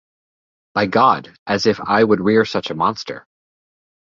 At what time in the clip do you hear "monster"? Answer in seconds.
2.73-3.27